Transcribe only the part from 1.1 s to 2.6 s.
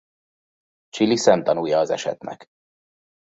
szemtanúja az esetnek.